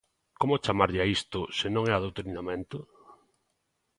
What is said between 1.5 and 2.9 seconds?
se non é adoutrinamento?